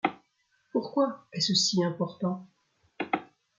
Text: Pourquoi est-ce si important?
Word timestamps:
Pourquoi 0.71 1.27
est-ce 1.31 1.53
si 1.53 1.83
important? 1.83 2.47